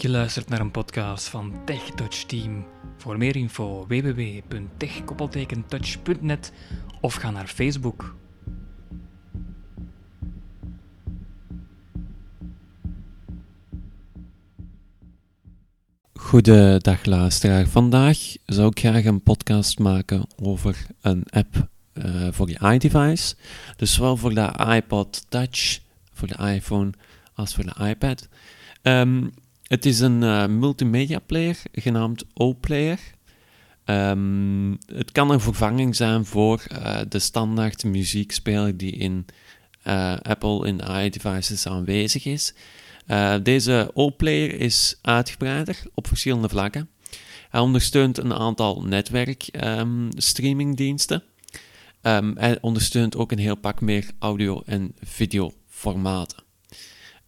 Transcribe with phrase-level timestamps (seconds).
[0.00, 2.66] Je luistert naar een podcast van Tech Touch Team.
[2.96, 6.52] Voor meer info www.tech-touch.net
[7.00, 8.14] of ga naar Facebook.
[16.12, 17.66] Goedendag luisteraar.
[17.66, 23.34] Vandaag zou ik graag een podcast maken over een app uh, voor je iDevice.
[23.76, 25.80] Dus zowel voor de iPod Touch,
[26.12, 26.90] voor de iPhone
[27.34, 28.28] als voor de iPad.
[28.82, 29.30] Um,
[29.68, 32.98] het is een uh, multimedia player genaamd O-Player.
[33.84, 39.26] Um, het kan een vervanging zijn voor uh, de standaard muziekspeler die in
[39.86, 42.54] uh, Apple in iDevices aanwezig is.
[43.42, 46.88] deze O-Player is uitgebreider op verschillende vlakken.
[47.48, 51.22] Hij ondersteunt een aantal netwerkstreamingdiensten.
[52.02, 56.46] Um, um, hij ondersteunt ook een heel pak meer audio- en videoformaten.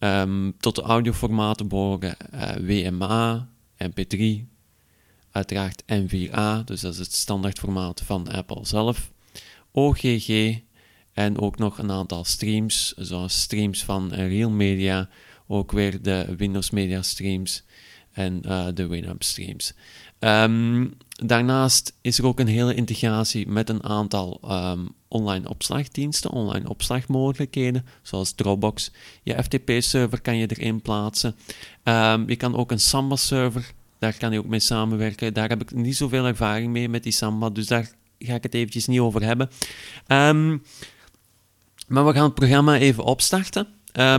[0.02, 3.48] Um, tot de audioformaten behoren uh, WMA,
[3.84, 4.46] MP3,
[5.30, 9.12] uiteraard N4A, dus dat is het standaardformaat van Apple zelf,
[9.72, 10.58] OGG
[11.12, 15.08] en ook nog een aantal streams, zoals streams van Real Media,
[15.46, 17.62] ook weer de Windows Media streams
[18.20, 19.74] en uh, de Winamp streams.
[20.18, 26.68] Um, daarnaast is er ook een hele integratie met een aantal um, online opslagdiensten, online
[26.68, 28.92] opslagmogelijkheden, zoals Dropbox.
[29.22, 31.36] Je FTP-server kan je erin plaatsen.
[31.84, 35.34] Um, je kan ook een Samba-server, daar kan je ook mee samenwerken.
[35.34, 38.54] Daar heb ik niet zoveel ervaring mee met die Samba, dus daar ga ik het
[38.54, 39.50] eventjes niet over hebben.
[41.88, 43.66] maar we gaan het programma even opstarten.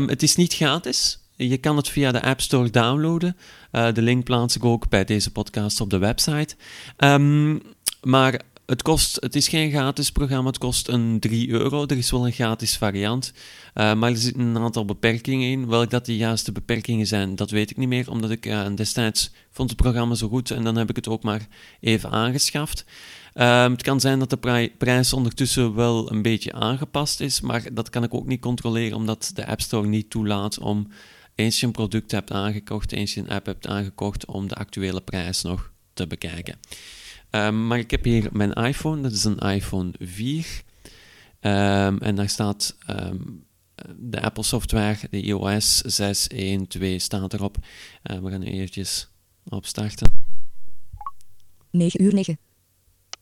[0.07, 1.19] het is niet gratis.
[1.47, 3.37] Je kan het via de App Store downloaden.
[3.71, 6.55] Uh, de link plaats ik ook bij deze podcast op de website.
[6.97, 7.61] Um,
[8.01, 11.85] maar het, kost, het is geen gratis programma, het kost een 3 euro.
[11.85, 13.33] Er is wel een gratis variant,
[13.75, 15.67] uh, maar er zitten een aantal beperkingen in.
[15.67, 19.31] Welk dat de juiste beperkingen zijn, dat weet ik niet meer, omdat ik uh, destijds
[19.51, 21.47] vond het programma zo goed en dan heb ik het ook maar
[21.79, 22.85] even aangeschaft.
[23.33, 27.89] Uh, het kan zijn dat de prijs ondertussen wel een beetje aangepast is, maar dat
[27.89, 30.87] kan ik ook niet controleren, omdat de App Store niet toelaat om
[31.41, 35.01] eens je een product hebt aangekocht, eens je een app hebt aangekocht, om de actuele
[35.01, 36.59] prijs nog te bekijken.
[37.31, 40.63] Um, maar ik heb hier mijn iPhone, dat is een iPhone 4.
[41.41, 43.45] Um, en daar staat um,
[43.95, 47.57] de Apple software, de iOS 6.1.2 staat erop.
[48.03, 49.09] Uh, we gaan nu eventjes
[49.43, 50.11] opstarten.
[51.71, 52.39] 9 uur 9.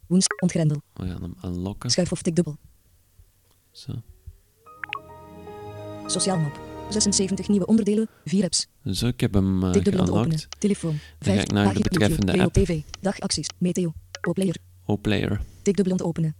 [0.07, 0.81] Woensdag ontgrendel.
[0.93, 1.89] We gaan hem unlocken.
[1.89, 2.57] Schuif of tik dubbel.
[3.71, 4.01] Zo.
[6.05, 6.68] Sociaal map.
[6.89, 8.67] 76 nieuwe onderdelen, 4 apps.
[8.91, 10.39] Zo, ik heb hem uh, openen.
[10.59, 10.99] Telefoon.
[11.19, 12.53] Dan ga ik naar de betreffende app.
[12.53, 12.81] TV.
[13.01, 13.47] Dagacties.
[13.57, 13.93] Meteo.
[14.21, 14.55] O-player.
[14.85, 15.41] O-player.
[15.61, 16.35] Tik dubbel openen.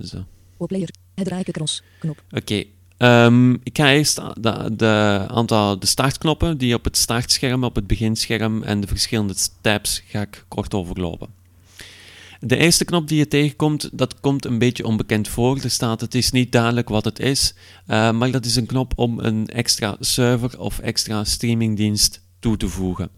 [0.00, 0.24] Zo.
[0.56, 0.88] O-player.
[1.14, 1.82] Het rijkenkros.
[1.98, 2.22] Knop.
[2.30, 2.36] Oké.
[2.36, 3.26] Okay.
[3.26, 7.86] Um, ik ga eerst de, de, aantal, de startknoppen die op het startscherm, op het
[7.86, 11.41] beginscherm en de verschillende tabs ga ik kort overlopen.
[12.44, 15.58] De eerste knop die je tegenkomt, dat komt een beetje onbekend voor.
[15.58, 17.54] Er staat, het is niet duidelijk wat het is,
[17.86, 22.68] uh, maar dat is een knop om een extra server of extra streamingdienst toe te
[22.68, 23.10] voegen.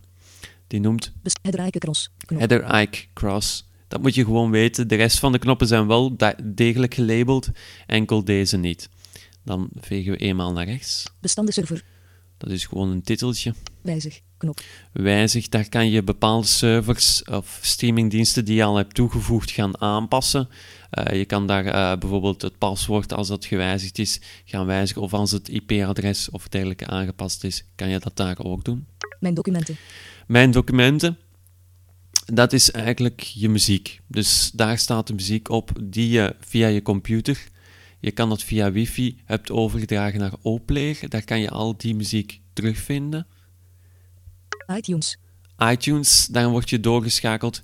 [0.67, 2.11] Die noemt Header Ike Cross.
[2.27, 3.69] Header Ike Cross.
[3.89, 4.89] Dat moet je gewoon weten.
[4.89, 7.49] De rest van de knoppen zijn wel degelijk gelabeld,
[7.87, 8.89] enkel deze niet.
[9.45, 11.05] Dan vegen we eenmaal naar rechts.
[11.21, 11.85] Bestandenserver.
[12.45, 13.55] Dat is gewoon een titeltje.
[13.81, 14.61] Wijzig knop.
[14.93, 20.49] Wijzig, daar kan je bepaalde servers of streamingdiensten die je al hebt toegevoegd gaan aanpassen.
[20.93, 25.03] Uh, je kan daar uh, bijvoorbeeld het paswoord, als dat gewijzigd is, gaan wijzigen.
[25.03, 28.87] Of als het IP-adres of dergelijke aangepast is, kan je dat daar ook doen.
[29.21, 29.77] Mijn documenten.
[30.27, 31.19] Mijn documenten.
[32.27, 34.01] Dat is eigenlijk je muziek.
[34.07, 37.53] Dus daar staat de muziek op die je via je computer
[38.05, 41.09] je kan dat via wifi hebt overgedragen naar OPlayer.
[41.09, 43.27] Daar kan je al die muziek terugvinden
[44.77, 45.19] iTunes.
[45.59, 47.63] iTunes, daar word je doorgeschakeld.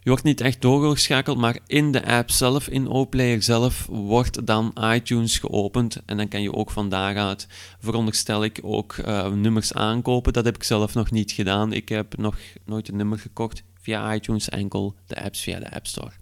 [0.00, 4.76] Je wordt niet echt doorgeschakeld, maar in de app zelf, in OPlayer zelf, wordt dan
[4.80, 6.02] iTunes geopend.
[6.06, 7.46] En dan kan je ook van daaruit,
[7.80, 10.32] veronderstel ik, ook uh, nummers aankopen.
[10.32, 11.72] Dat heb ik zelf nog niet gedaan.
[11.72, 15.86] Ik heb nog nooit een nummer gekocht via iTunes, enkel de apps via de App
[15.86, 16.12] Store.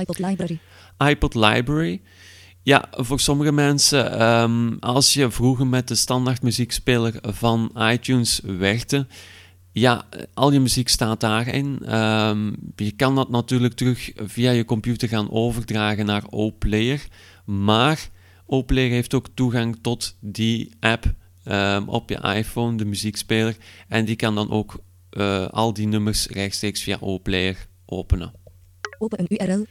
[0.00, 0.58] iPod Library.
[0.98, 2.00] iPod Library.
[2.64, 9.06] Ja, voor sommige mensen, um, als je vroeger met de standaard muziekspeler van iTunes werkte,
[9.72, 10.04] ja,
[10.34, 11.94] al je muziek staat daarin.
[11.94, 17.06] Um, je kan dat natuurlijk terug via je computer gaan overdragen naar OPlayer.
[17.44, 18.08] Maar
[18.46, 21.14] OPlayer heeft ook toegang tot die app
[21.44, 23.56] um, op je iPhone, de muziekspeler.
[23.88, 28.32] En die kan dan ook uh, al die nummers rechtstreeks via OPlayer openen.
[28.98, 29.66] Open een URL.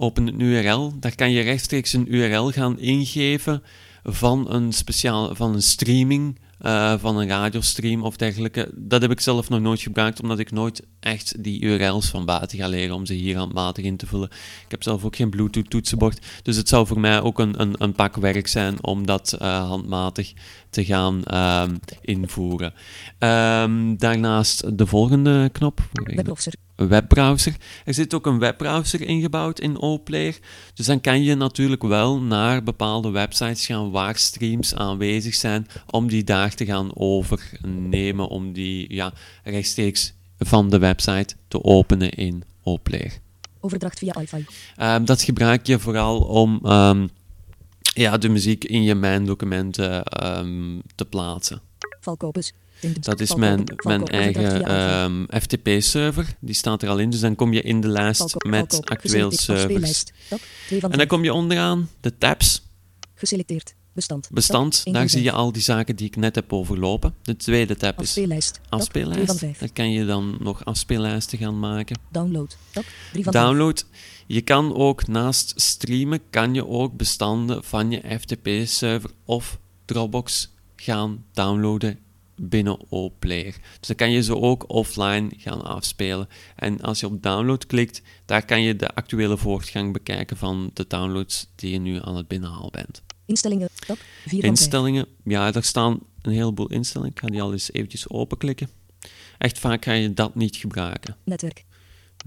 [0.00, 0.92] Open een URL.
[1.00, 3.62] Daar kan je rechtstreeks een URL gaan ingeven
[4.04, 8.70] van een speciaal, van een streaming, eh, van een radiostream of dergelijke.
[8.74, 12.58] Dat heb ik zelf nog nooit gebruikt, omdat ik nooit echt die URL's van buiten
[12.58, 14.28] ga leren om ze hier handmatig in te vullen.
[14.64, 17.74] Ik heb zelf ook geen Bluetooth toetsenbord, dus het zou voor mij ook een, een,
[17.78, 20.32] een pak werk zijn om dat eh, handmatig
[20.70, 22.74] te gaan ehm, invoeren.
[23.18, 25.80] Ehm, daarnaast de volgende knop.
[25.92, 26.52] Webbrowser.
[26.86, 27.56] Webbrowser.
[27.84, 30.38] Er zit ook een webbrowser ingebouwd in OPlayer.
[30.74, 36.08] Dus dan kan je natuurlijk wel naar bepaalde websites gaan waar streams aanwezig zijn, om
[36.08, 39.12] die daar te gaan overnemen, om die ja,
[39.44, 43.12] rechtstreeks van de website te openen in OPlayer.
[43.60, 44.46] Overdracht via wifi.
[44.76, 47.06] Ehm, dat gebruik je vooral om ehm,
[47.80, 51.60] ja, de muziek in je mijn-documenten ehm, te plaatsen.
[52.00, 52.52] Valkopus.
[52.80, 53.64] Tint- Dat is mijn,
[54.04, 56.36] eigen ehm, FTP-server.
[56.40, 59.64] Die staat er al in, dus dan kom je in de lijst met actueel servers.
[59.64, 60.12] Afspeellijst.
[60.28, 60.40] Tab.
[60.66, 61.08] 2 van En dan 5.
[61.08, 62.62] kom je onderaan de tabs.
[63.14, 63.74] Geselecteerd.
[63.92, 64.28] Bestand.
[64.32, 67.14] Bestand, daar zie je al die zaken die ik net heb overlopen.
[67.22, 68.52] De tweede tab is Afspeellijst.
[68.52, 68.62] Tab.
[68.62, 69.38] 2 van afspeellijst.
[69.38, 69.58] 5.
[69.58, 71.98] Daar kan je dan nog afspeellijsten gaan maken.
[72.12, 72.56] Download.
[72.70, 72.84] Tab.
[73.12, 73.44] 3 van 5.
[73.44, 73.84] Download.
[74.26, 81.24] Je kan ook naast streamen, kan je ook bestanden van je FTP-server of Dropbox gaan
[81.32, 81.98] downloaden
[82.40, 83.54] binnen OPlayer.
[83.78, 86.28] Dus dan kan je ze ook offline gaan afspelen.
[86.56, 90.84] En als je op download klikt, daar kan je de actuele voortgang bekijken van de
[90.88, 93.02] downloads die je nu aan het binnenhalen bent.
[93.26, 93.68] Instellingen.
[93.86, 93.96] Tab.
[93.96, 94.42] 4 van 5.
[94.42, 97.12] Instellingen, ja, daar staan een heleboel instellingen.
[97.12, 98.68] Ik ga die al eens eventjes openklikken.
[99.38, 101.16] Echt vaak ga je dat niet gebruiken.
[101.24, 101.64] Netwerk.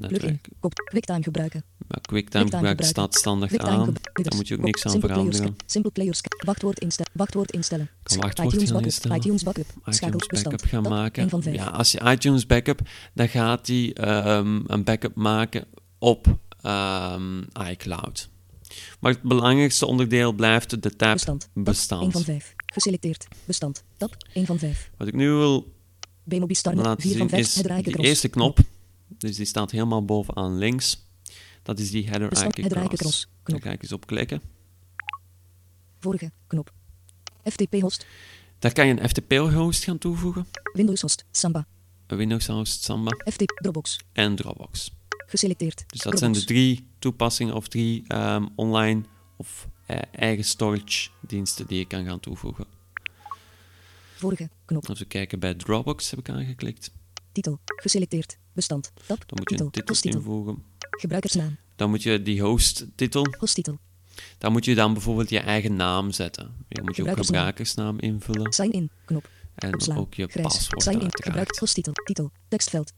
[0.01, 0.47] Netwerk.
[0.89, 1.63] QuickTime gebruiken.
[1.87, 2.85] Maar QuickTime QuickTime gebruik gebruiken.
[2.85, 3.93] staat standaard QuickTime aan.
[4.13, 5.55] Daar moet je ook niks aan veranderen.
[5.65, 6.21] Simple players.
[6.45, 7.11] Wachtwoord instellen.
[7.13, 7.89] Wachtwoord instellen.
[8.03, 8.85] Kan wachtwoord iTunes backup.
[8.85, 9.17] instellen.
[9.17, 9.65] iTunes backup.
[9.85, 10.91] ITunes backup gaan Tab.
[10.91, 11.21] maken.
[11.21, 11.55] 1 van 5.
[11.55, 12.79] Ja, als je iTunes backup,
[13.13, 15.65] dan gaat hij ehm, een backup maken
[15.99, 18.29] op ehm, iCloud.
[18.99, 21.49] Maar het belangrijkste onderdeel blijft de tab Bestand.
[21.53, 22.01] Bestand.
[22.01, 22.53] 1 van 5.
[22.65, 23.27] Geselecteerd.
[23.45, 23.83] Bestand.
[23.97, 24.15] Tab.
[24.33, 24.91] 1 van 5.
[24.97, 25.73] Wat ik nu wil
[26.23, 26.85] Bmobi Starnet.
[26.85, 27.77] laten 4 van zien 5.
[27.79, 28.59] is die eerste knop.
[29.17, 31.05] Dus die staat helemaal bovenaan links.
[31.63, 33.27] Dat is die header icon Header cross.
[33.43, 34.41] Daar ga ik eens op klikken.
[35.99, 36.31] Vorige.
[36.47, 36.71] Knop.
[37.43, 38.05] FTP host.
[38.59, 40.47] Daar kan je een FTP-host gaan toevoegen.
[40.73, 41.25] Windows host.
[41.31, 41.67] Samba.
[42.07, 43.99] Windows host, Samba FTP Dropbox.
[44.13, 44.91] en Dropbox.
[45.25, 45.83] Geselecteerd.
[45.87, 49.03] Dus dat zijn de drie toepassingen of drie ehm, online
[49.37, 52.65] of eh, eigen storage diensten die je kan gaan toevoegen.
[54.15, 54.49] Vorige.
[54.65, 54.87] Knop.
[54.87, 56.91] Als we kijken bij Dropbox heb ik aangeklikt.
[57.31, 57.59] Titel.
[57.65, 58.37] Geselecteerd.
[58.53, 58.91] Bestand.
[59.07, 59.07] Tab.
[59.07, 59.65] Dan moet je Titel.
[59.65, 60.63] een titel invoegen.
[60.79, 61.57] Gebruikersnaam.
[61.75, 63.77] Dan moet je die host-titel, Hosttitel.
[64.37, 66.65] daar moet je dan bijvoorbeeld je eigen naam zetten.
[66.67, 67.99] Je moet je ook Gebruikersnaam.
[67.99, 68.89] invullen Sign in.
[69.05, 69.29] Knop.
[69.55, 69.97] en Opslaan.
[69.97, 70.47] ook je Grijs.
[70.47, 71.07] paswoord Sign in.
[71.09, 71.57] Gebruik.
[71.57, 71.93] Hosttitel.
[72.03, 72.31] Titel.
[72.47, 72.93] Tekstveld.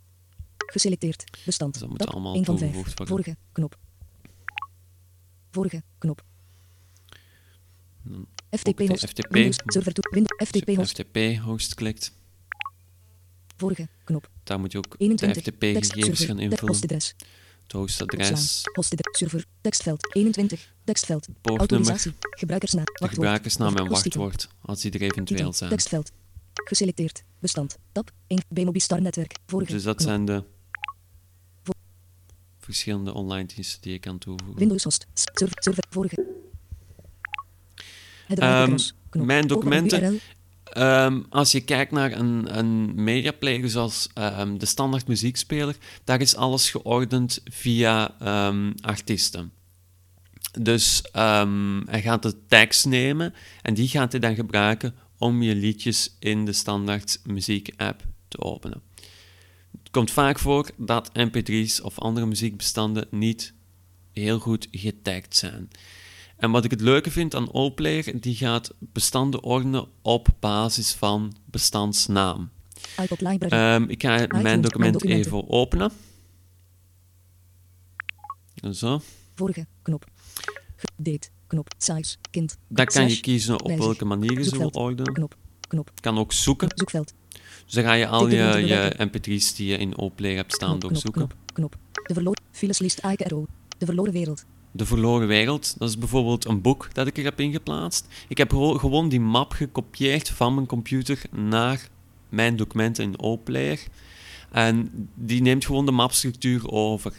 [0.57, 1.23] Geselecteerd.
[1.45, 1.71] Bestand.
[1.73, 2.09] Dus dat moet Tab.
[2.09, 2.71] allemaal 1 van 5.
[2.71, 3.15] toegevoegd worden.
[3.15, 3.37] Vorige.
[3.51, 3.77] Knop.
[5.51, 5.83] Vorige.
[5.97, 6.23] Knop.
[8.03, 9.07] Dan FTP host.
[9.07, 9.31] FTP.
[9.33, 9.93] Windows server.
[10.11, 10.39] Windows
[10.77, 11.73] Als FTP host.
[11.73, 12.13] Klikt,
[13.57, 13.87] Vorige.
[14.03, 14.29] Knop.
[14.43, 15.43] daar moet je ook 21.
[15.43, 15.51] de.
[15.51, 16.67] FTP-gegevens gaan invullen.
[16.67, 17.13] Hostadres.
[17.63, 18.61] Het hostadres.
[18.73, 19.17] Hostadres.
[19.17, 19.45] Server.
[19.61, 20.13] Tekstveld.
[20.15, 20.73] 21.
[20.83, 21.27] Tekstveld.
[21.41, 22.13] Autorisatie.
[22.19, 22.85] Gebruikersnaam.
[22.85, 23.13] de Wachtwoord.
[23.13, 25.69] gebruikersnaam en wachtwoord, als die er eventueel zijn.
[25.69, 26.11] Tekstveld.
[26.53, 27.23] Geselecteerd.
[27.39, 27.77] Bestand.
[27.91, 28.11] Tab.
[28.27, 28.39] 1.
[28.49, 29.35] Bmobi Star netwerk.
[29.45, 29.71] Vorige.
[29.71, 30.07] Dus dat knop.
[30.07, 30.43] zijn de
[32.59, 34.57] verschillende online diensten die je kan toevoegen.
[34.59, 35.07] Windows host.
[35.13, 35.57] Server.
[35.59, 35.83] server.
[35.89, 36.25] Vorige.
[39.09, 39.25] Knop.
[39.25, 40.19] mijn documenten-
[40.73, 46.35] Ehm, als je kijkt naar een, een mediaplayer zoals ehm, de standaard muziekspeler, daar is
[46.35, 49.51] alles geordend via ehm, artiesten.
[50.59, 51.01] Dus
[51.85, 56.45] hij gaat de tags nemen en die gaat hij dan gebruiken om je liedjes in
[56.45, 58.81] de standaard muziek-app te openen.
[59.71, 63.53] Het komt vaak voor dat mp3's of andere muziekbestanden niet
[64.11, 65.69] heel goed getagd zijn.
[66.37, 71.35] En wat ik het leuke vind aan OPlayer, die gaat bestanden ordenen op basis van
[71.45, 72.49] bestandsnaam.
[72.97, 73.49] library.
[73.49, 75.91] Ehm, ik ga mijn mijn document even openen.
[78.71, 79.01] Zo.
[79.35, 79.65] Vorige.
[79.81, 80.05] Knop.
[80.95, 81.29] Date.
[81.47, 81.67] Knop.
[81.77, 82.15] Size.
[82.31, 82.57] Kind.
[82.67, 85.13] Dan kan je kiezen op welke manier je ze wil ordenen.
[85.13, 85.35] Knop.
[85.67, 85.91] Knop.
[86.01, 86.71] kan ook zoeken.
[86.75, 87.13] Zoekveld.
[87.65, 89.07] Dus dan ga je al je, je bewerken.
[89.07, 91.27] mp3's die je in OPlayer hebt staan doorzoeken.
[91.27, 91.35] Knop.
[91.53, 91.77] Knop.
[92.07, 92.41] De verloren.
[93.11, 93.45] IKRO.
[93.77, 94.45] De verloren wereld.
[94.75, 98.07] De Verloren Wereld, dat is bijvoorbeeld een boek dat ik er heb ingeplaatst.
[98.27, 101.87] Ik heb gewo- gewoon die map gekopieerd van mijn computer naar
[102.29, 103.79] mijn documenten in OPlayer.
[104.51, 107.13] En die neemt gewoon de mapstructuur over.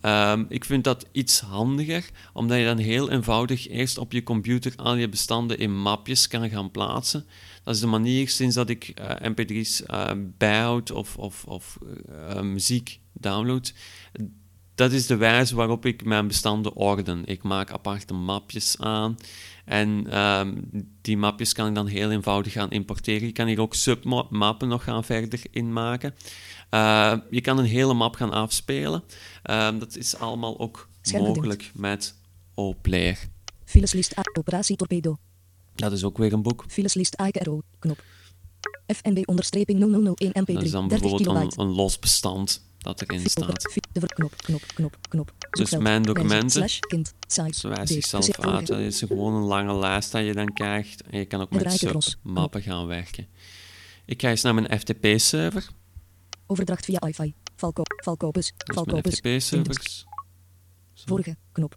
[0.00, 4.72] Ehm, ik vind dat iets handiger, omdat je dan heel eenvoudig eerst op je computer
[4.76, 7.24] al je bestanden in mapjes kan gaan plaatsen.
[7.62, 11.78] Dat is de manier sinds dat ik eh, mp3's eh, bijhoud of, of, of
[12.28, 13.72] eh, muziek download,
[14.74, 17.22] dat is de wijze waarop ik mijn bestanden orden.
[17.26, 19.16] Ik maak aparte mapjes aan.
[19.64, 20.60] En ehm,
[21.00, 23.26] die mapjes kan ik dan heel eenvoudig gaan importeren.
[23.26, 26.14] Je kan hier ook submappen nog gaan verder inmaken.
[26.70, 29.02] Uh, je kan een hele map gaan afspelen.
[29.42, 32.14] Ehm, dat is allemaal ook mogelijk met
[32.54, 33.18] O-Player.
[33.64, 35.16] Fileslist operatie torpedo.
[35.74, 36.64] Dat is ook weer een boek.
[36.68, 38.02] Fileslist AKRO, knop.
[38.86, 40.54] FNB onderstreping 0001 MP3.
[40.54, 43.80] Dat is dan bijvoorbeeld een, een, los bestand dat erin staat.
[43.92, 45.32] De knop, knop, knop, knop.
[45.50, 46.86] Dus mijn documenten, wijst
[47.84, 48.66] zichzelf uit.
[48.66, 51.02] Dat is gewoon een lange lijst dat je dan krijgt.
[51.02, 53.26] En je kan ook met submappen gaan werken.
[54.04, 55.68] Ik ga eens naar mijn FTP-server.
[56.46, 57.34] Overdracht via wifi.
[57.56, 59.14] Valko, Valkopus, dus Valkopus.
[59.14, 60.04] FTP-servers.
[60.94, 61.76] Vorige, knop.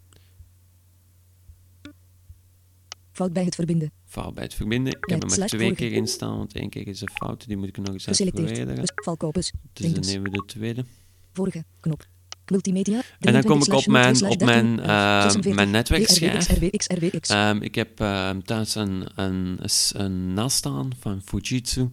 [3.17, 3.91] Fout bij het verbinden.
[4.05, 4.93] Fout bij het verbinden.
[4.93, 7.47] Ik heb hem maar twee keer in staan, want één keer is een fout.
[7.47, 8.91] Die moet ik nog eens verwijderen.
[8.95, 9.51] Valkopus.
[9.73, 10.85] Dus dan nemen we de tweede.
[11.33, 12.07] Vorige, knop.
[12.47, 13.01] Multimedia.
[13.19, 17.31] En dan kom ik op mijn, op mijn, uh, mijn netwerkschijf.
[17.31, 19.59] Um, ik heb uh, thuis een, een,
[19.91, 21.89] een NAS staan van Fujitsu.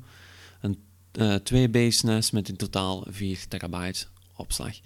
[0.60, 0.78] Een
[1.18, 4.76] uh, twee base NAS met in totaal 4 terabyte opslag.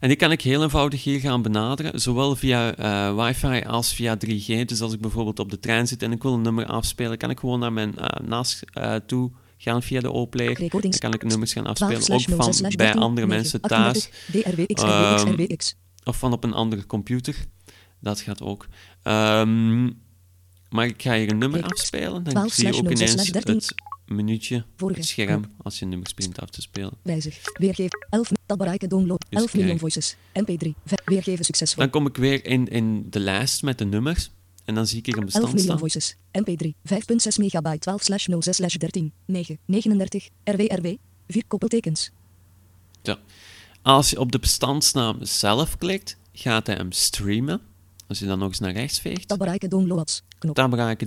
[0.00, 4.16] En die kan ik heel eenvoudig hier gaan benaderen, zowel via uh, wifi als via
[4.26, 4.64] 3G.
[4.64, 7.30] Dus als ik bijvoorbeeld op de trein zit en ik wil een nummer afspelen, kan
[7.30, 10.68] ik gewoon naar mijn uh, NAS uh, toe gaan via de O-player.
[10.70, 14.10] Dan kan ik nummers gaan afspelen, ook van bij andere mensen thuis.
[14.34, 15.46] Um,
[16.04, 17.36] of van op een andere computer.
[18.00, 18.66] Dat gaat ook.
[19.02, 20.02] Um,
[20.70, 22.24] maar ik ga hier een nummer afspelen.
[22.24, 23.74] Dan zie je ook ineens het
[24.06, 25.02] minuutje Vorige.
[25.02, 26.92] scherm als je nummers begint af te spelen.
[27.02, 27.40] Wijzig.
[27.58, 28.06] Weergeven.
[28.10, 28.30] 11.
[28.46, 29.24] Tabbereiken download.
[29.28, 30.16] 11 miljoen voices.
[30.40, 30.68] MP3.
[31.04, 31.82] Weergeven succesvol.
[31.82, 34.30] Dan kom ik weer in, in de lijst met de nummers.
[34.64, 36.16] En dan zie ik hier een bestand 11 miljoen voices.
[36.38, 36.66] MP3.
[36.66, 39.12] 5.6 megabyte 12 slash 06 slash 13.
[39.24, 39.58] 9.
[39.64, 40.28] 39.
[40.44, 40.94] RWRW.
[41.28, 42.10] 4 koppeltekens.
[43.02, 43.16] Zo.
[43.82, 47.60] Als je op de bestandsnaam zelf klikt, gaat hij hem streamen.
[48.10, 49.28] Als je dan nog eens naar rechts veegt.
[49.28, 50.22] Tabbereiken downloads.
[50.38, 50.54] Knop.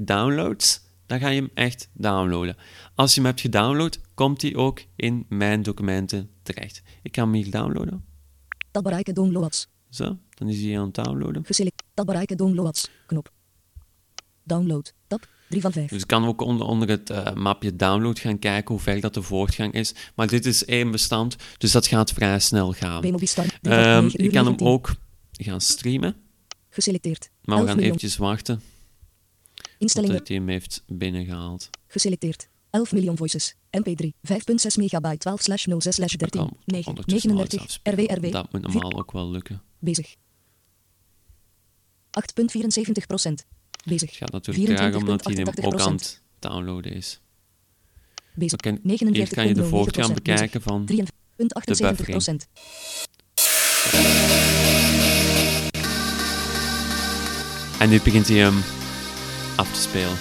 [0.05, 2.55] Downloads dan ga je hem echt downloaden.
[2.95, 6.81] Als je hem hebt gedownload, komt hij ook in mijn documenten terecht.
[7.01, 8.05] Ik ga hem hier downloaden.
[8.71, 9.67] Tab bereiken downloads.
[9.89, 11.45] Zo, dan is hij aan het downloaden.
[11.45, 11.89] Geselecteerd.
[11.93, 12.89] Tab bereiken downloads.
[13.05, 13.31] Knop.
[14.43, 14.93] Download.
[15.07, 15.89] Tab 3 van 5.
[15.89, 19.13] Dus ik kan ook onder, onder het uh, mapje download gaan kijken hoe ver dat
[19.13, 19.95] de voortgang is.
[20.15, 23.05] Maar dit is één bestand, dus dat gaat vrij snel gaan.
[23.61, 24.95] Um, ik kan hem ook
[25.31, 26.15] gaan streamen.
[26.73, 27.29] Geselecteerd.
[27.43, 28.61] Maar we gaan eventjes wachten.
[29.77, 30.17] Instellingen.
[30.17, 31.69] Dat hij hem heeft binnengehaald.
[31.87, 32.47] Geselecteerd.
[32.69, 33.55] 11 miljoen voices.
[33.77, 34.05] MP3.
[34.05, 34.11] 5.6
[34.75, 36.49] megabyte 12 slash 06 slash 13.
[36.65, 36.95] 9.
[37.05, 37.79] 39.
[37.83, 38.31] RWRW.
[38.31, 39.61] Dat moet normaal ook wel lukken.
[39.79, 40.15] Bezig.
[40.15, 40.21] 8.74
[43.07, 43.45] procent.
[43.85, 44.09] Bezig.
[44.09, 47.19] Het gaat natuurlijk graag omdat hij hem ook aan het downloaden is.
[48.35, 48.59] Bezig.
[48.59, 50.97] Kan, hier kan je de voortgang bekijken van 3.78
[52.05, 52.47] procent.
[57.83, 58.63] En nu begint hij hem
[59.55, 60.17] af te spelen.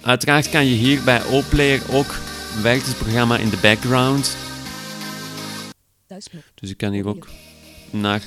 [0.00, 2.14] Uiteraard kan je hier bij O-Player ook
[2.62, 4.36] werkt het programma in de background.
[6.54, 7.28] Dus ik kan hier ook
[7.90, 8.22] naar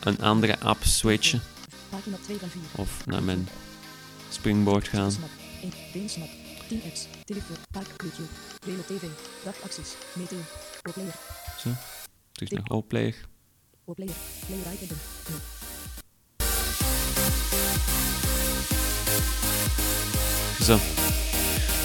[0.00, 1.42] een andere app switchen.
[2.76, 3.48] Of naar mijn
[4.28, 5.10] springboard gaan.
[11.58, 11.70] Zo,
[12.32, 13.14] terug naar O-Player.
[20.62, 20.78] Zo.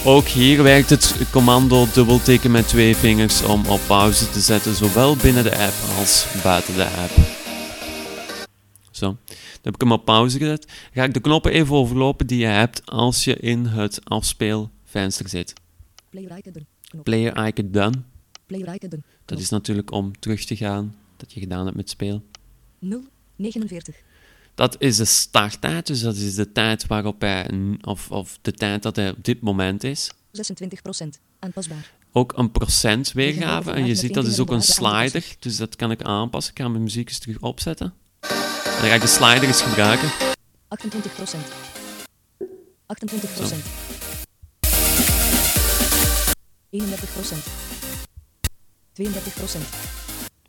[0.05, 5.15] Ook hier werkt het commando dubbeltikken met twee vingers om op pauze te zetten, zowel
[5.15, 7.12] binnen de app als buiten de app.
[8.91, 9.17] Zo, dan
[9.62, 10.72] heb ik hem op pauze gezet.
[10.93, 15.53] Ga ik de knoppen even overlopen die je hebt als je in het afspeelvenster zit.
[17.03, 17.96] Player icon done.
[19.25, 22.24] Dat is natuurlijk om terug te gaan dat je gedaan hebt met speel.
[22.79, 23.03] 0,
[23.36, 23.96] 49.
[24.58, 27.50] Dat is de starttijd, dus dat is de tijd waarop hij,
[27.82, 30.12] of, of de tijd dat hij op dit moment is.
[30.12, 31.08] 26%
[31.40, 31.92] aanpasbaar.
[32.12, 33.72] Ook een procent weergave.
[33.72, 36.54] En je ziet dat is ook een slider, dus dat kan ik aanpassen.
[36.54, 37.94] Ik ga mijn muziek eens terug opzetten.
[38.20, 38.30] En
[38.80, 40.10] dan ga ik de slider eens gebruiken.
[40.10, 40.14] 28%.
[42.88, 43.66] 28%.
[46.70, 46.80] 31%.
[48.94, 49.04] 32%.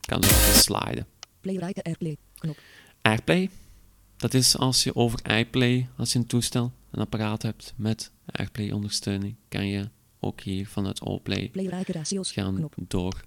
[0.01, 1.07] Kan zo even sliden.
[1.41, 2.57] Play Airplay knop.
[3.03, 3.51] Airplay.
[4.19, 9.35] Dat is als je over iPlay, als je een toestel, een apparaat hebt met AirPlay-ondersteuning,
[9.49, 9.89] kan je
[10.21, 11.51] ook hier vanuit Allplay
[12.33, 13.23] gaan door.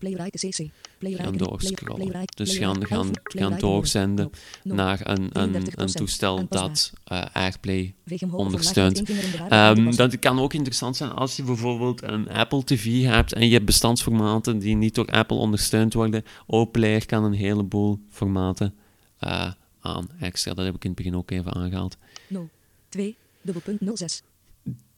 [0.99, 2.25] Gaan doorscrollen.
[2.35, 4.29] Dus gaan, gaan, gaan doorzenden
[4.63, 7.95] naar een, een, een 33% toestel dat eh, Airplay
[8.31, 9.03] ondersteunt.
[9.49, 13.53] Ehm, dat kan ook interessant zijn als je bijvoorbeeld een Apple TV hebt en je
[13.53, 16.23] hebt bestandsformaten die niet door Apple ondersteund worden.
[16.47, 18.73] OPlayer kan een heleboel formaten
[19.17, 20.53] eh, aan extra.
[20.53, 21.97] Dat heb ik in het begin ook even aangehaald.
[22.27, 22.49] 0,
[22.89, 24.21] 2, dubbelpunt 06,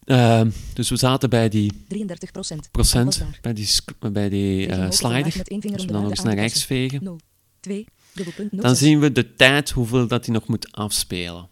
[0.04, 2.70] Ehm, dus we zaten bij die 33 procent.
[2.70, 3.68] procent, bij die,
[4.12, 5.24] bij die omlaag slider.
[5.24, 7.18] Als om we dan nog eens naar rechts vegen, 0,
[7.60, 8.62] 2, dubbelpunt 06.
[8.62, 11.48] dan zien we de tijd hoeveel dat hij nog moet afspelen.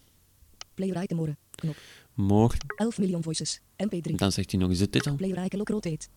[0.73, 1.37] Playrijke moren.
[1.55, 1.75] Knop.
[2.13, 3.59] More, 11 miljoen voices.
[3.83, 4.15] MP3.
[4.15, 5.15] dan zegt hij nog eens de titel.
[5.15, 6.07] Playrijke lock rotate.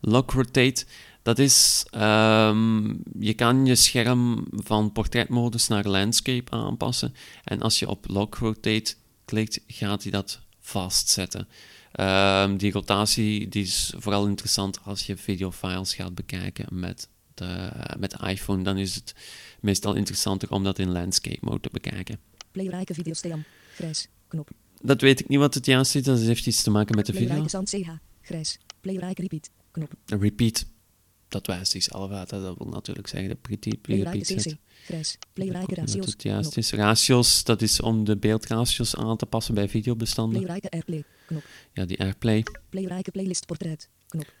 [0.00, 0.84] Lock rotate,
[1.22, 7.14] dat is, ehm, je kan je scherm van portretmodus naar landscape aanpassen.
[7.44, 11.48] En als je op lock rotate klikt, gaat hij dat vastzetten.
[11.92, 18.10] Ehm, die rotatie die is vooral interessant als je videofiles gaat bekijken met de, met
[18.10, 18.62] de iPhone.
[18.62, 19.14] Dan is het
[19.60, 22.18] meestal interessanter om dat in landscape mode te bekijken.
[22.50, 23.44] Playrijke videosteam.
[23.74, 24.08] Grijs.
[24.28, 24.50] Knop.
[24.82, 27.12] Dat weet ik niet wat het juist is, dat heeft iets te maken met de
[27.12, 27.44] video.
[27.64, 27.88] CH.
[28.22, 28.58] Grijs.
[28.80, 29.50] Playrijke repeat.
[29.70, 29.92] Knop.
[30.06, 30.66] Repeat,
[31.28, 32.30] dat wijst uit.
[32.30, 32.40] hè.
[32.40, 34.42] Dat wil natuurlijk zeggen dat repeat, repeat.
[34.42, 34.54] CC.
[34.84, 35.18] Grijs.
[35.32, 36.06] Playrijke Dat ratio's.
[36.06, 36.72] het juist is.
[36.72, 40.38] Ratio's, dat is om de beeldratio's aan te passen bij videobestanden.
[40.38, 41.04] Playrijke airplay.
[41.26, 41.44] Knop.
[41.72, 42.42] Ja, die Airplay.
[42.68, 43.88] Playrijke playlist portret.
[44.08, 44.32] Knop.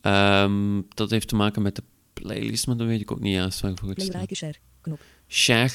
[0.00, 3.60] Ehm, dat heeft te maken met de playlist, maar dat weet ik ook niet juist
[3.60, 4.10] waarvoor het staat.
[4.10, 4.54] Playrijke share.
[4.80, 5.00] Knop.
[5.28, 5.72] Share,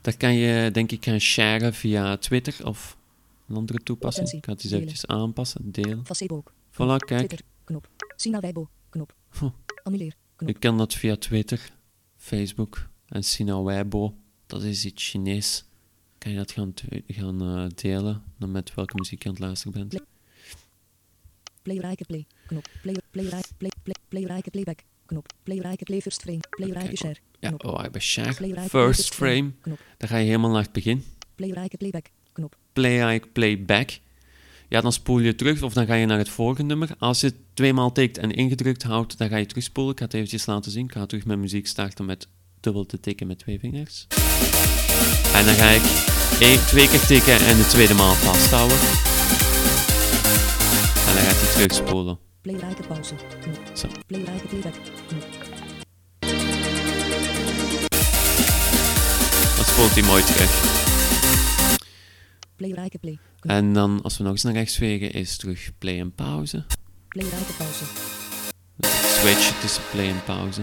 [0.00, 2.96] daar kan je denk ik gaan sharen via Twitter of
[3.50, 4.26] een andere toepassing.
[4.26, 4.84] Attentie, Ik ga het eens delen.
[4.86, 5.70] eventjes aanpassen.
[5.72, 6.00] Deel.
[6.04, 6.52] Facebook.
[6.72, 7.18] Voilà, kijk.
[7.26, 7.40] Twitter.
[7.64, 7.88] Knop.
[8.16, 8.68] Sina Weibo.
[8.88, 9.14] Knop.
[9.40, 9.50] Huh.
[9.82, 10.14] Annuleer.
[10.36, 10.48] Knop.
[10.48, 11.72] Je kan dat via Twitter,
[12.16, 14.14] Facebook en Sina Weibo.
[14.46, 15.64] Dat is iets Chinees.
[16.18, 16.72] Kan je dat gaan,
[17.06, 19.88] gaan eh, delen dan met welke muziek je aan het luisteren bent.
[19.88, 20.06] Play.
[21.62, 22.26] Playrijke play.
[22.46, 22.68] Knop.
[22.82, 24.80] Play, playrijke play, play, playrijke playback.
[25.06, 25.32] Knop.
[25.42, 26.40] Playrijke play first frame.
[26.50, 27.16] Playrijke Kijk, share.
[27.40, 28.34] Ja, oh, bij share.
[28.34, 29.52] Playrijke play First frame.
[29.60, 29.78] Knop.
[29.96, 31.04] Dan ga je helemaal naar het begin.
[31.34, 32.10] Playrijke playback.
[32.72, 32.84] Knop.
[32.84, 33.90] Play playback.
[34.68, 36.96] Ja, dan spoel je terug of dan ga je naar het volgende nummer.
[36.98, 39.92] Als je het tweemaal tikt en ingedrukt houdt, dan ga je terugspoelen.
[39.92, 40.84] Ik ga het eventjes laten zien.
[40.84, 42.28] Ik ga terug met muziek starten met
[42.60, 44.06] dubbel te tikken met twee vingers.
[45.34, 45.82] En dan ga ik
[46.40, 48.78] één, twee keer tikken en de tweede maal vasthouden.
[51.08, 52.18] En dan gaat hij terugspoelen.
[52.40, 53.14] Playrijke pauze.
[53.40, 53.60] Knop.
[53.74, 53.88] Zo.
[54.06, 54.74] Playrijke playback.
[55.08, 55.24] Knop.
[59.56, 60.78] Dan spoelt hij mooi terug.
[62.68, 63.18] Play.
[63.40, 63.56] Knop.
[63.56, 66.64] En dan, als we nog eens naar rechts vegen, is terug play en pauze.
[67.08, 67.84] Playrijke pauze.
[68.76, 70.62] Dus het switchen tussen play en pauze.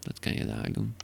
[0.00, 0.94] Dat kan je daar doen.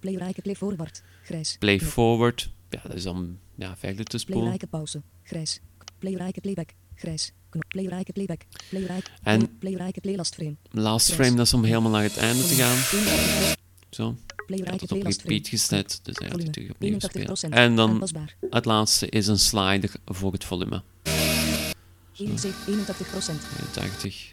[0.00, 1.02] Playrijke play forward.
[1.22, 1.56] Grijs.
[1.58, 1.90] Play Knop.
[1.90, 2.50] forward.
[2.70, 4.42] Ja, dat is om ja, verder te spoelen.
[4.44, 5.02] Playrijke pauze.
[5.22, 5.60] Grijs.
[5.98, 6.70] Playrijke playback.
[6.94, 7.32] Grijs.
[7.48, 7.64] Knop.
[7.68, 8.40] Playrijke playback.
[8.68, 9.10] Playrijke.
[9.22, 10.56] En- play- Playrijke playlast frame.
[10.70, 12.76] Last frame, dat is om helemaal naar het einde te gaan.
[13.90, 14.16] Zo.
[14.46, 17.58] Het op repeat gezet, dus hij het terug opnieuw 81 spelen.
[17.58, 18.08] En dan
[18.50, 20.82] het laatste is een slider voor het volume.
[22.16, 23.42] 71 81 procent.
[23.72, 24.32] 80,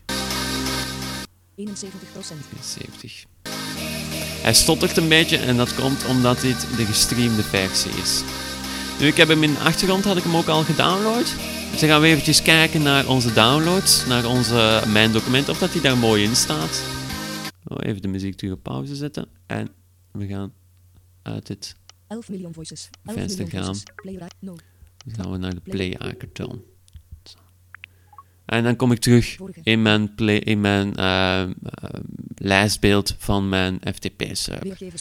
[1.56, 2.46] 71 procent.
[2.62, 3.26] 70.
[4.42, 8.24] Hij stottert een beetje en dat komt omdat dit de gestreamde versie is.
[9.00, 11.36] Nu, ik heb hem in de achtergrond, had ik hem ook al gedownload.
[11.72, 15.72] Dus dan gaan we eventjes kijken naar onze downloads, naar onze mijn document, of dat
[15.72, 16.84] die daar mooi in staat.
[17.68, 19.28] Oh, even de muziek terug op pauze zetten.
[19.48, 19.70] En
[20.12, 20.54] we gaan
[21.22, 21.76] uit dit,
[22.08, 22.90] 11 miljoen voices.
[23.06, 23.76] 11 Venster miljoen gaan.
[23.76, 23.94] voices.
[23.96, 24.58] Playrijke 0.
[25.06, 26.64] dan gaan we naar de play-icon.
[28.46, 31.50] En dan kom ik terug in mijn, play, in mijn eh, eh,
[32.36, 34.92] lijstbeeld van mijn FTP-server.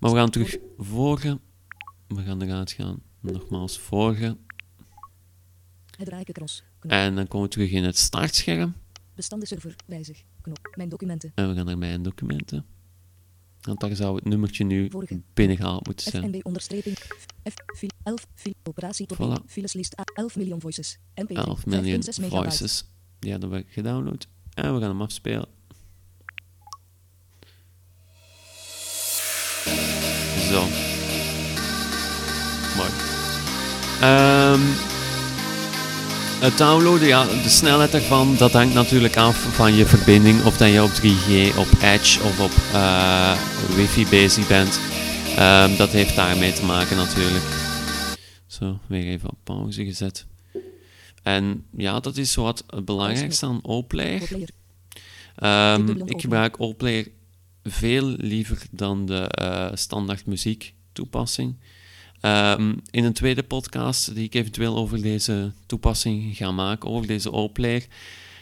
[0.00, 1.40] Maar we gaan terug vorige.
[2.06, 3.02] We gaan eruit gaan.
[3.20, 4.36] Nogmaals vorige.
[6.80, 8.74] En dan komen we terug in het startscherm.
[9.14, 9.74] Bestanden server.
[9.86, 10.22] Wijzig.
[10.40, 10.58] Knop.
[10.76, 11.32] Mijn documenten.
[11.34, 12.66] En we gaan naar mijn documenten.
[13.64, 15.20] Want daar zou het nummertje nu Vorige.
[15.34, 16.22] binnengehaald moeten zijn.
[16.24, 16.96] FNB onderstreping.
[16.98, 17.54] F.
[17.76, 17.88] Fil.
[18.02, 18.26] 11.
[18.34, 18.52] Fil.
[18.62, 19.44] Operatie Voilà.
[19.46, 20.02] Fileslist A.
[20.14, 20.98] 11 miljoen voices.
[21.14, 21.32] MP3.
[21.36, 22.28] 11 miljoen 5,6 megabyte.
[22.28, 22.84] voices.
[23.18, 24.26] Die hadden we gedownload.
[24.54, 25.46] En we gaan hem afspelen.
[30.50, 30.60] Zo.
[32.76, 32.90] Mooi.
[34.00, 34.60] Ehm,
[36.44, 40.44] het downloaden, ja, de snelheid daarvan, dat hangt natuurlijk af van je verbinding.
[40.44, 43.38] Of dat je op 3G, op Edge of op eh,
[43.76, 44.80] wifi bezig bent.
[45.36, 47.44] Ehm, dat heeft daarmee te maken natuurlijk.
[48.46, 50.26] Zo, weer even op pauze gezet.
[51.22, 54.26] En ja, dat is wat het belangrijkste aan Allplayer.
[54.26, 54.48] Player.
[55.36, 57.08] Ehm, ik gebruik Allplayer
[57.62, 61.56] veel liever dan de eh, standaard muziek toepassing.
[62.24, 67.30] Ehm, in een tweede podcast die ik eventueel over deze toepassing ga maken, over deze
[67.30, 67.86] Allplayer,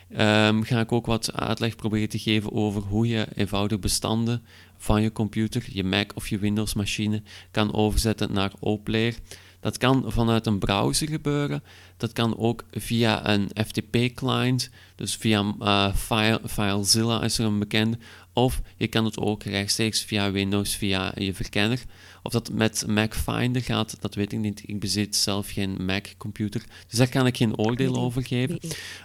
[0.09, 4.42] ehm, ga ik ook wat uitleg proberen te geven over hoe je eenvoudig bestanden
[4.79, 9.14] van je computer, je Mac of je Windows machine, kan overzetten naar OPlayer.
[9.61, 11.62] Dat kan vanuit een browser gebeuren.
[11.97, 17.99] Dat kan ook via een FTP-client, dus via uh, File, FileZilla is er een bekende.
[18.33, 21.81] Of je kan het ook rechtstreeks via Windows, via je verkenner.
[22.22, 24.62] Of dat met Mac Finder gaat, dat weet ik niet.
[24.66, 28.58] Ik bezit zelf geen Mac-computer, dus daar kan ik geen oordeel over geven.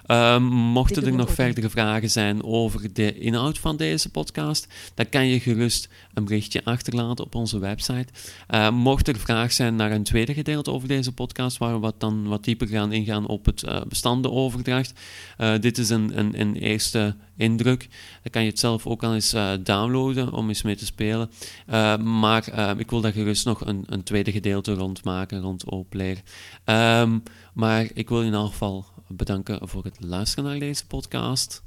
[0.08, 5.28] Um, mochten er nog verdere vragen zijn over de inhoud van deze podcast, dan kan
[5.28, 8.08] je gerust een berichtje achterlaten op onze website.
[8.50, 12.00] Uh, mocht er vraag zijn naar een tweede gedeelte over deze podcast, waar we wat
[12.00, 14.94] dan wat dieper gaan ingaan op het uh, bestandenoverdracht.
[15.38, 17.88] Uh, dit is een, een, een eerste indruk.
[18.22, 21.30] Dan kan je het zelf ook al eens uh, downloaden om eens mee te spelen.
[21.70, 25.66] Uh, maar uh, ik wil daar gerust nog een, een tweede gedeelte rond maken, rond
[25.66, 26.22] Oplayer.
[26.66, 27.24] Um,
[27.54, 31.66] maar ik wil in elk geval bedanken voor het luisteren naar deze podcast.